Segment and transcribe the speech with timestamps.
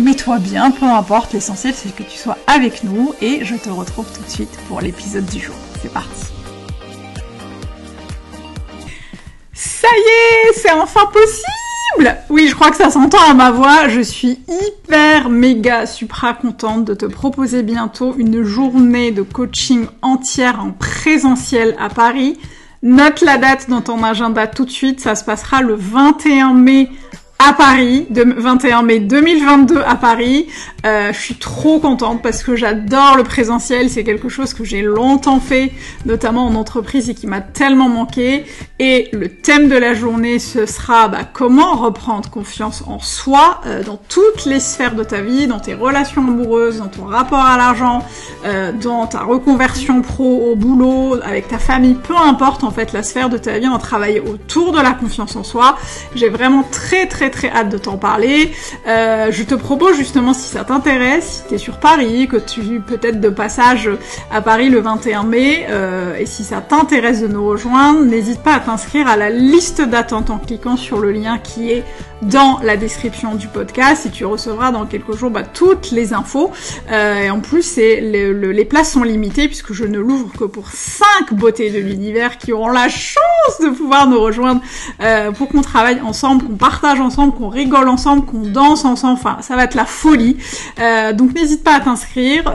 [0.00, 4.06] mets-toi bien, peu importe, l'essentiel c'est que tu sois avec nous et je te retrouve
[4.12, 5.54] tout de suite pour l'épisode du jour.
[5.82, 6.26] C'est parti
[9.52, 13.88] Ça y est, c'est enfin possible Oui, je crois que ça s'entend à ma voix,
[13.88, 20.60] je suis hyper méga supra contente de te proposer bientôt une journée de coaching entière
[20.60, 22.38] en présentiel à Paris.
[22.82, 26.90] Note la date dans ton agenda tout de suite, ça se passera le 21 mai
[27.38, 30.48] à Paris, de 21 mai 2022 à Paris.
[30.84, 34.82] Euh, je suis trop contente parce que j'adore le présentiel, c'est quelque chose que j'ai
[34.82, 35.70] longtemps fait,
[36.04, 38.44] notamment en entreprise et qui m'a tellement manqué.
[38.80, 43.82] Et le thème de la journée, ce sera bah, comment reprendre confiance en soi euh,
[43.82, 47.56] dans toutes les sphères de ta vie, dans tes relations amoureuses, dans ton rapport à
[47.56, 48.04] l'argent,
[48.46, 53.02] euh, dans ta reconversion pro au boulot, avec ta famille, peu importe en fait la
[53.02, 55.76] sphère de ta vie, on va travailler autour de la confiance en soi.
[56.14, 58.52] J'ai vraiment très très très hâte de t'en parler.
[58.86, 62.80] Euh, je te propose justement si ça t'intéresse, si tu es sur Paris, que tu
[62.80, 63.90] peut-être de passage
[64.30, 68.54] à Paris le 21 mai, euh, et si ça t'intéresse de nous rejoindre, n'hésite pas
[68.54, 71.84] à t'inscrire à la liste d'attente en cliquant sur le lien qui est
[72.20, 76.50] dans la description du podcast et tu recevras dans quelques jours bah, toutes les infos.
[76.90, 80.68] Euh, et en plus, c'est les places sont limitées puisque je ne l'ouvre que pour
[80.68, 84.60] 5 beautés de l'univers qui auront la chance de pouvoir nous rejoindre
[85.00, 89.14] euh, pour qu'on travaille ensemble, qu'on partage ensemble, qu'on rigole ensemble, qu'on danse ensemble.
[89.14, 90.36] Enfin, ça va être la folie.
[90.78, 92.52] Euh, donc n'hésite pas à t'inscrire.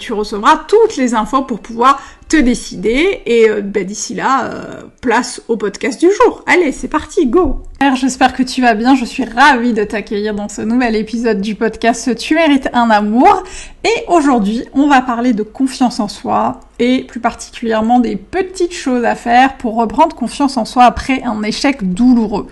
[0.00, 3.22] Tu recevras toutes les infos pour pouvoir te décider.
[3.26, 6.44] Et euh, bah, d'ici là, euh, place au podcast du jour.
[6.46, 7.62] Allez, c'est parti, go
[7.94, 8.94] J'espère que tu vas bien.
[8.94, 13.42] Je suis ravie de t'accueillir dans ce nouvel épisode du podcast Tu mérites un amour.
[13.84, 19.04] Et aujourd'hui, on va parler de confiance en soi et plus particulièrement des petites choses
[19.04, 22.48] à faire pour reprendre confiance en soi après un échec douloureux.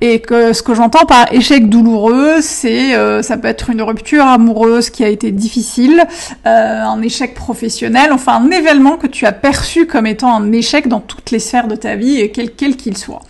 [0.00, 4.24] Et que ce que j'entends par échec douloureux, c'est euh, ça peut être une rupture
[4.24, 6.04] amoureuse qui a été difficile,
[6.46, 10.88] euh, un échec professionnel, enfin un événement que tu as perçu comme étant un échec
[10.88, 13.22] dans toutes les sphères de ta vie, quel qu'il soit.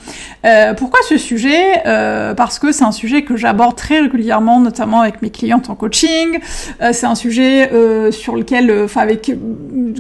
[0.45, 1.83] Euh, pourquoi ce sujet?
[2.37, 6.39] Parce que c'est un sujet que j'aborde très régulièrement, notamment avec mes clientes en coaching.
[6.93, 7.71] c'est un sujet
[8.11, 9.33] sur lequel, enfin avec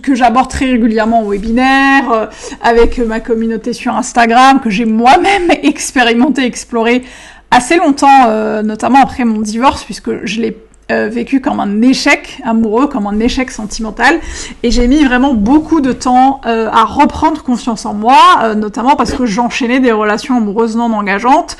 [0.02, 0.14] que
[0.48, 2.26] très régulièrement au webinaire, euh,
[2.62, 7.02] avec ma communauté sur Instagram, que j'ai moi-même expérimenté, exploré
[7.50, 10.56] assez longtemps, euh, notamment après mon divorce, puisque je l'ai
[10.90, 14.20] euh, vécu comme un échec amoureux, comme un échec sentimental,
[14.62, 19.26] et j'ai mis vraiment beaucoup de temps à reprendre confiance en moi, notamment parce que
[19.26, 21.56] j'enchaînais des relations amoureuses non engageantes,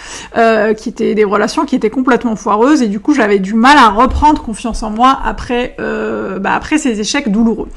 [0.77, 3.91] qui étaient des relations qui étaient complètement foireuses, et du coup j'avais du mal à
[3.91, 7.69] reprendre confiance en moi après, bah, après ces échecs douloureux.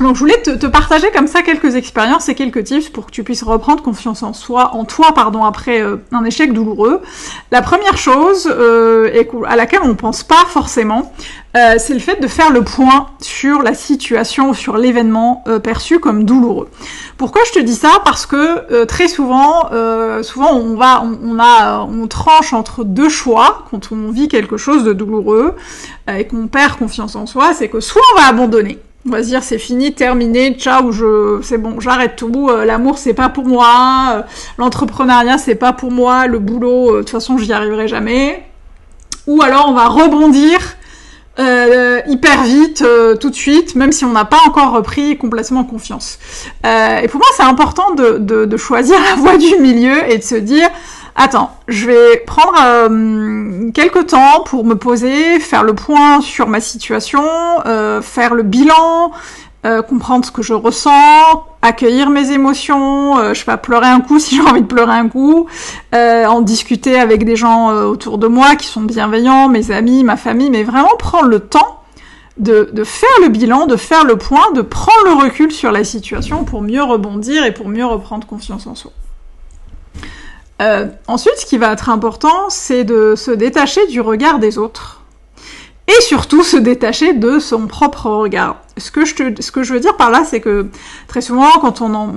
[0.00, 3.10] Euh, donc je voulais te, partager comme ça quelques expériences et quelques tips pour que
[3.10, 7.02] tu puisses reprendre confiance en soi, en toi pardon, après euh, un échec douloureux.
[7.50, 11.12] La première chose euh, à laquelle on ne pense pas forcément,
[11.78, 16.68] c'est le fait de faire le point sur la situation, sur l'événement perçu comme douloureux.
[17.16, 18.02] Pourquoi je te dis ça?
[18.04, 19.70] Parce que très souvent,
[20.22, 24.84] souvent on va, on, a, on tranche entre deux choix quand on vit quelque chose
[24.84, 25.54] de douloureux
[26.14, 29.28] et qu'on perd confiance en soi, c'est que soit on va abandonner on va se
[29.28, 32.48] dire c'est fini, terminé, ciao, je, c'est bon, j'arrête tout.
[32.50, 34.22] Euh, l'amour c'est pas pour moi, euh,
[34.58, 38.44] l'entrepreneuriat c'est pas pour moi, le boulot euh, de toute façon j'y arriverai jamais.
[39.26, 40.58] Ou alors on va rebondir
[42.08, 42.82] hyper vite,
[43.20, 46.18] tout de suite, même si on n'a pas encore repris complètement confiance.
[46.64, 50.70] et pour moi c'est important de, choisir la voie du milieu et de se dire
[51.16, 56.60] attends, je vais prendre euh, quelques temps pour me poser, faire le point sur ma
[56.60, 57.24] situation,
[57.66, 59.10] euh, faire le bilan,
[59.64, 64.18] euh, comprendre ce que je ressens, accueillir mes émotions, je sais pas, pleurer un coup
[64.20, 65.46] si j'ai envie de pleurer un coup,
[65.92, 70.50] en discuter avec des gens autour de moi qui sont bienveillants, mes amis, ma famille,
[70.50, 71.80] mais vraiment prendre le temps
[72.36, 76.44] de, faire le bilan, de faire le point, de prendre le recul sur la situation
[76.44, 78.92] pour mieux rebondir et pour mieux reprendre confiance en soi.
[81.06, 85.02] Ensuite, ce qui va être important, c'est de se détacher du regard des autres
[85.88, 89.72] et surtout se détacher de son propre regard ce que je te, ce que je
[89.72, 90.66] veux dire par là, c'est que
[91.08, 92.12] très souvent, quand on,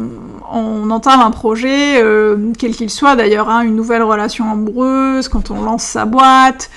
[0.51, 5.51] on entame un projet, euh, quel qu'il soit d'ailleurs, hein, une nouvelle relation amoureuse, quand
[5.51, 6.69] on lance sa boîte,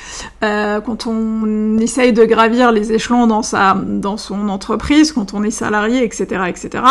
[0.44, 5.42] euh, quand on essaye de gravir les échelons dans sa, dans son entreprise, quand on
[5.42, 6.84] est salarié, etc., etc.,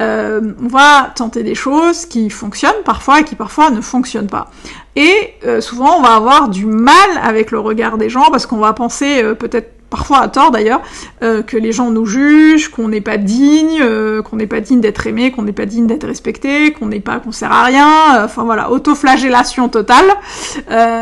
[0.00, 4.50] euh, on va tenter des choses qui fonctionnent parfois et qui parfois ne fonctionnent pas.
[4.96, 8.58] Et euh, souvent, on va avoir du mal avec le regard des gens parce qu'on
[8.58, 10.80] va penser euh, peut-être parfois à tort d'ailleurs,
[11.22, 14.80] euh, que les gens nous jugent, qu'on n'est pas digne, euh, qu'on n'est pas digne
[14.80, 17.88] d'être aimé, qu'on n'est pas digne d'être respecté, qu'on n'est pas, qu'on sert à rien.
[18.16, 20.06] Euh, enfin voilà, autoflagellation totale.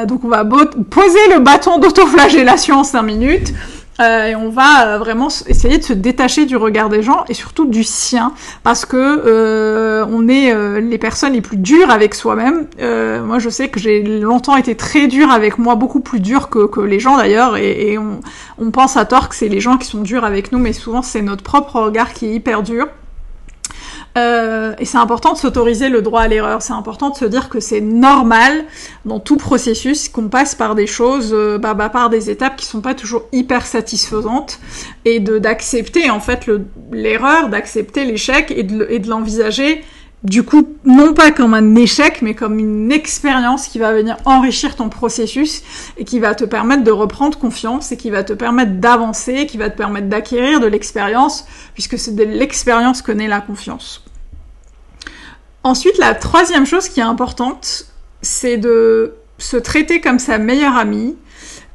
[0.07, 3.53] donc on va poser le bâton d'autoflagellation en 5 minutes.
[4.01, 7.35] Euh, et on va euh, vraiment essayer de se détacher du regard des gens et
[7.35, 12.67] surtout du sien, parce que euh, on est les personnes les plus dures avec soi-même.
[13.27, 16.67] moi, je sais que j'ai longtemps été très dure avec moi, beaucoup plus dure que,
[16.67, 18.21] que les gens d'ailleurs, et, et on,
[18.59, 21.03] on pense à tort que c'est les gens qui sont durs avec nous, mais souvent
[21.03, 22.87] c'est notre propre regard qui est hyper dur.
[24.19, 26.63] Euh, et c'est important de s'autoriser le droit à l'erreur.
[26.63, 28.65] C'est important de se dire que c'est normal
[29.05, 32.67] dans tout processus qu'on passe par des choses, euh, bah, bah, par des étapes qui
[32.67, 34.59] sont pas toujours hyper satisfaisantes,
[35.05, 36.51] et de d'accepter en fait
[36.93, 39.83] l'erreur, d'accepter l'échec et de, l'envisager.
[40.25, 44.75] Du coup, non pas comme un échec, mais comme une expérience qui va venir enrichir
[44.75, 45.63] ton processus
[45.97, 49.59] et qui va te permettre de reprendre confiance et qui va te permettre d'avancer, qui
[49.59, 54.03] va te permettre d'acquérir de l'expérience, puisque c'est de l'expérience que naît la confiance.
[55.69, 57.85] Ensuite, la troisième chose qui est importante,
[58.23, 61.15] c'est de se traiter comme sa meilleure amie,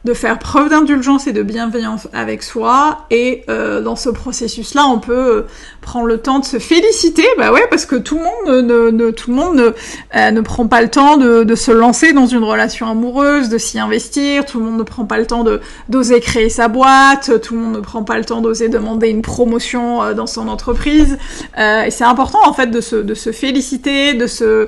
[0.06, 3.06] de faire preuve d'indulgence et de bienveillance avec soi.
[3.10, 5.42] Et euh, dans ce processus-là, on peut euh,
[5.82, 9.32] prendre le temps de se féliciter, bah ouais, parce que tout le monde ne, tout
[9.32, 9.72] le monde ne,
[10.16, 13.80] euh, ne, prend pas le temps de, se lancer dans une relation amoureuse, de s'y
[13.80, 14.46] investir.
[14.46, 17.40] Tout le monde ne prend pas le temps de d'oser créer sa boîte.
[17.42, 20.50] Tout le monde ne prend pas le temps d'oser demander une promotion euh, dans son
[20.50, 21.18] entreprise.
[21.58, 24.68] et c'est important en fait de se de se féliciter, de se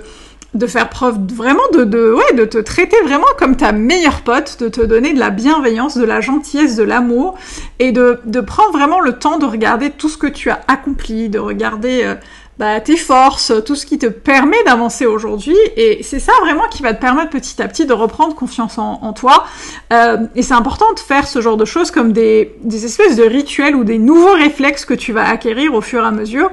[0.56, 4.58] de faire preuve vraiment de, de, ouais, de te traiter vraiment comme ta meilleure pote,
[4.60, 7.38] de te donner de la bienveillance, de la gentillesse, de l'amour,
[7.80, 11.30] et de, de prendre vraiment le temps de regarder tout ce que tu as accompli,
[11.30, 12.16] de regarder euh,
[12.58, 15.58] bah, tes forces, tout ce qui te permet d'avancer aujourd'hui.
[15.76, 19.14] Et c'est ça vraiment qui va te permettre petit à petit de reprendre confiance en,
[19.14, 19.46] toi.
[19.92, 23.76] Euh, et c'est important de faire ce genre de choses comme des, espèces de rituels
[23.76, 26.50] ou des nouveaux réflexes que tu vas acquérir au fur et à mesure.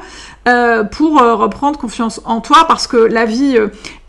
[0.48, 3.56] Euh, pour euh, reprendre confiance en toi parce que la vie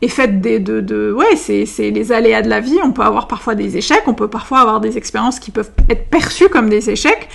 [0.02, 3.04] est faite des, de, de ouais c'est c'est les aléas de la vie on peut
[3.04, 6.70] avoir parfois des échecs on peut parfois avoir des expériences qui peuvent être perçues comme
[6.72, 7.30] des échecs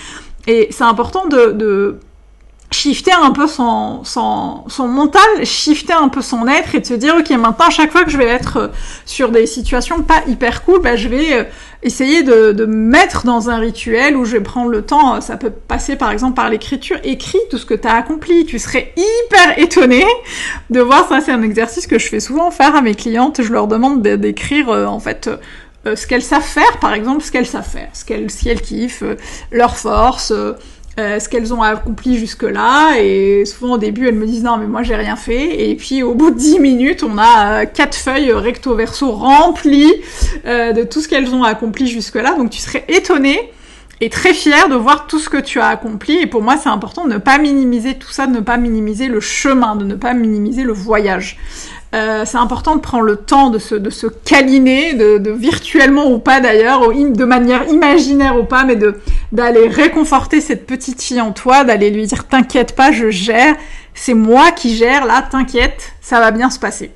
[0.47, 1.99] et c'est important de, de
[2.71, 6.93] shifter un peu son, son, son mental, shifter un peu son être et de se
[6.93, 8.67] dire ok maintenant à chaque fois que je vais être euh,
[9.05, 11.43] sur des situations pas hyper cool, bah, je vais euh,
[11.81, 15.35] essayer de, de mettre dans un rituel où je vais prendre le temps, euh, ça
[15.35, 18.93] peut passer par exemple par l'écriture, écris tout ce que tu as accompli, tu serais
[18.95, 20.05] hyper étonné
[20.69, 23.51] de voir ça, c'est un exercice que je fais souvent faire à mes clientes, je
[23.51, 25.29] leur demande d'écrire en fait
[25.85, 29.03] ce qu'elles savent faire, par exemple ce qu'elles savent faire, ce qu'elles si elles kiffent,
[29.51, 30.33] leurs forces,
[30.99, 32.99] euh, ce qu'elles ont accompli jusque-là.
[32.99, 35.69] Et souvent au début, elles me disent non, mais moi j'ai rien fait.
[35.69, 39.93] Et puis au bout de 10 minutes, on a euh, quatre feuilles recto verso remplies
[40.45, 42.35] euh, de tout ce qu'elles ont accompli jusque-là.
[42.35, 43.51] Donc tu serais étonné
[44.01, 46.17] et très fier de voir tout ce que tu as accompli.
[46.17, 49.07] Et pour moi, c'est important de ne pas minimiser tout ça, de ne pas minimiser
[49.07, 51.37] le chemin, de ne pas minimiser le voyage.
[51.95, 56.11] Euh, c'est important de prendre le temps de se, de se câliner, de, de virtuellement
[56.11, 58.77] ou pas d'ailleurs, de manière imaginaire ou pas, mais
[59.31, 63.55] d'aller réconforter cette petite fille en toi, d'aller lui dire t'inquiète pas, je gère,
[63.95, 66.91] c'est moi qui gère, là, t'inquiète, ça va bien se passer.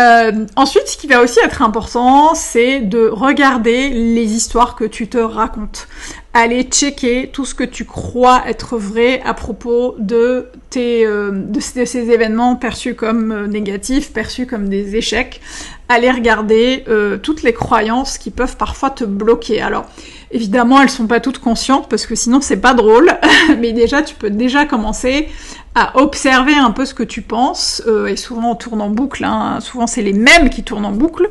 [0.00, 5.08] Euh, ensuite, ce qui va aussi être important, c'est de regarder les histoires que tu
[5.08, 5.86] te racontes.
[6.34, 11.60] Aller checker tout ce que tu crois être vrai à propos de, tes, euh, de,
[11.60, 15.42] ces événements perçus comme euh, négatifs, perçus comme des échecs.
[15.90, 16.84] Aller regarder
[17.22, 19.60] toutes les croyances qui peuvent parfois te bloquer.
[19.60, 19.84] Alors,
[20.32, 23.12] évidemment, elles sont pas toutes conscientes parce que sinon c'est pas drôle.
[23.60, 25.28] Mais déjà, tu peux déjà commencer
[25.74, 29.24] à observer un peu ce que tu penses, euh, et souvent on tourne en boucle,
[29.24, 31.28] hein, souvent c'est les mêmes qui tournent en boucle,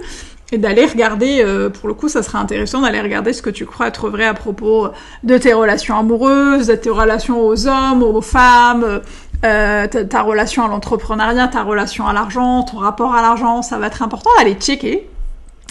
[0.52, 3.68] et d'aller regarder, euh, pour le coup ça serait intéressant d'aller regarder ce que tu
[3.68, 4.90] crois être vrai à propos
[5.24, 9.02] de tes relations amoureuses, de tes relations aux hommes, aux femmes,
[9.46, 13.78] euh, ta, ta, relation à l'entrepreneuriat, ta relation à l'argent, ton rapport à l'argent, ça
[13.78, 15.08] va être important d'aller checker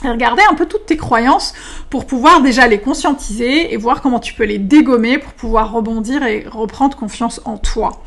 [0.09, 1.53] regarder un peu toutes tes croyances
[1.91, 6.23] pour pouvoir déjà les conscientiser et voir comment tu peux les dégommer pour pouvoir rebondir
[6.23, 8.03] et reprendre confiance en toi.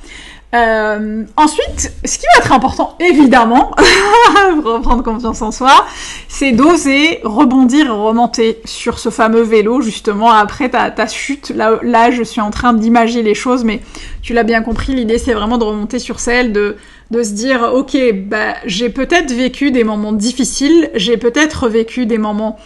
[0.53, 3.72] Euh, ensuite, ce qui va être important, évidemment,
[4.62, 5.86] pour reprendre confiance en soi,
[6.27, 11.51] c'est d'oser rebondir et remonter sur ce fameux vélo, justement, après ta, chute.
[11.55, 13.81] Là, je suis en train d'imaginer les choses, mais
[14.22, 16.75] tu l'as bien compris, l'idée, c'est vraiment de remonter sur celle, de,
[17.12, 22.57] se dire, ok, bah, j'ai peut-être vécu des moments difficiles, j'ai peut-être vécu des moments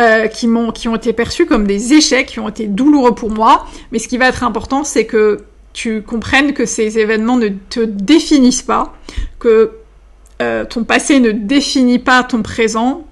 [0.00, 3.98] euh, qui ont été perçus comme des échecs, qui ont été douloureux pour moi, mais
[3.98, 5.44] ce qui va être important, c'est que
[5.74, 8.94] tu comprennes que ces événements ne te définissent pas,
[9.38, 9.72] que
[10.40, 13.04] euh, ton passé ne définit pas ton présent,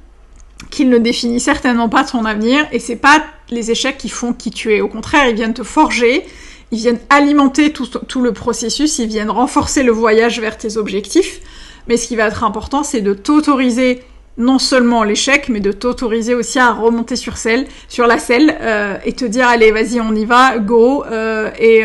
[0.71, 4.50] qu'il ne définit certainement pas ton avenir, et c'est pas les échecs qui font qui
[4.50, 4.81] tu es.
[4.81, 6.25] Au contraire, ils viennent te forger,
[6.71, 11.40] ils viennent alimenter tout, le processus, ils viennent renforcer le voyage vers tes objectifs.
[11.88, 14.02] Mais ce qui va être important, c'est de t'autoriser
[14.38, 18.97] non seulement l'échec, mais de t'autoriser aussi à remonter sur selle, sur la selle, euh,
[19.04, 21.85] et te dire allez, vas-y, on y va, go, euh, et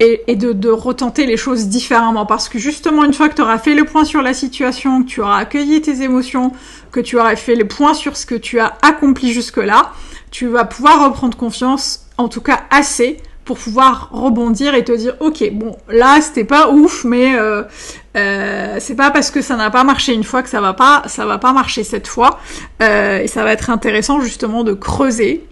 [0.00, 2.24] et, de, de, retenter les choses différemment.
[2.24, 5.08] Parce que justement, une fois que tu auras fait le point sur la situation, que
[5.08, 6.52] tu auras accueilli tes émotions,
[6.90, 9.92] que tu auras fait le point sur ce que tu as accompli jusque-là,
[10.30, 15.16] tu vas pouvoir reprendre confiance, en tout cas assez, pour pouvoir rebondir et te dire
[15.18, 17.64] ok bon là c'était pas ouf mais euh,
[18.16, 21.02] euh, c'est pas parce que ça n'a pas marché une fois que ça va pas
[21.06, 22.38] ça va pas marcher cette fois
[22.80, 25.44] euh, et ça va être intéressant justement de creuser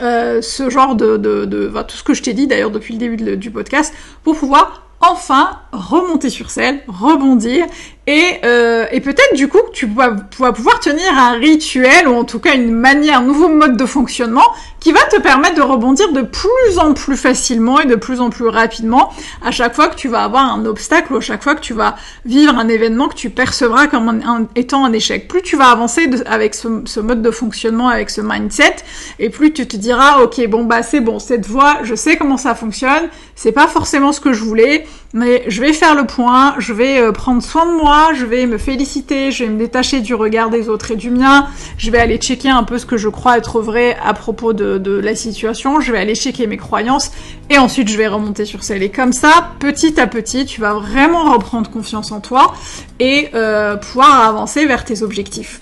[0.00, 2.98] euh, ce genre de, de, de tout ce que je t'ai dit d'ailleurs depuis le
[2.98, 3.92] début du podcast,
[4.24, 7.66] pour pouvoir enfin remonter sur scène, rebondir
[8.06, 12.40] et, euh, et peut-être du coup tu vas, pouvoir tenir un rituel ou en tout
[12.40, 14.46] cas une manière, un nouveau mode de fonctionnement
[14.80, 18.30] qui va te permettre de rebondir de plus en plus facilement et de plus en
[18.30, 19.12] plus rapidement
[19.44, 21.74] à chaque fois que tu vas avoir un obstacle ou à chaque fois que tu
[21.74, 25.28] vas vivre un événement que tu percevras comme étant un échec.
[25.28, 28.76] Plus tu vas avancer avec ce, ce, mode de fonctionnement, avec ce mindset,
[29.18, 32.36] et plus tu te diras ok bon bah c'est bon cette voie, je sais comment
[32.36, 36.54] ça fonctionne, c'est pas forcément ce que je voulais, mais je vais faire le point,
[36.58, 40.00] je vais euh, prendre soin de moi, je vais me féliciter, je vais me détacher
[40.00, 41.46] du regard des autres et du mien,
[41.78, 44.98] je vais aller checker un peu ce que je crois être vrai à propos de,
[44.98, 47.10] la situation, je vais aller checker mes croyances
[47.50, 48.82] et ensuite je vais remonter sur celle.
[48.82, 52.52] Et comme ça, petit à petit, tu vas vraiment reprendre confiance en toi
[53.00, 55.60] et euh, pouvoir avancer vers tes objectifs.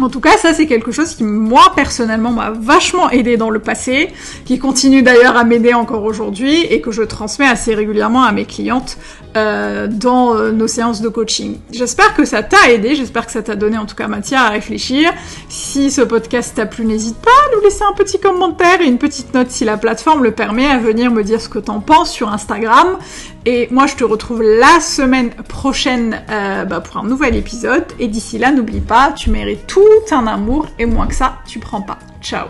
[0.00, 3.60] En tout cas, ça c'est quelque chose qui moi personnellement m'a vachement aidé dans le
[3.60, 4.10] passé,
[4.44, 8.44] qui continue d'ailleurs à m'aider encore aujourd'hui et que je transmets assez régulièrement à mes
[8.44, 8.98] clientes
[9.36, 11.58] euh, dans euh, nos séances de coaching.
[11.72, 14.48] J'espère que ça t'a aidé, j'espère que ça t'a donné en tout cas matière à
[14.48, 15.12] réfléchir.
[15.48, 18.98] Si ce podcast t'a plu, n'hésite pas à nous laisser un petit commentaire et une
[18.98, 22.10] petite note si la plateforme le permet à venir me dire ce que t'en penses
[22.10, 22.98] sur Instagram.
[23.46, 27.84] Et moi, je te retrouve la semaine prochaine euh, bah, pour un nouvel épisode.
[27.98, 31.58] Et d'ici là, n'oublie pas, tu mérites tout un amour et moins que ça, tu
[31.58, 31.98] prends pas.
[32.22, 32.46] Ciao